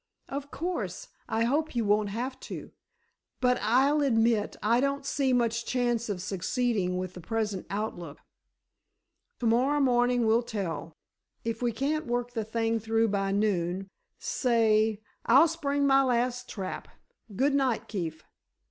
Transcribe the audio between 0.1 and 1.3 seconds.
"Of course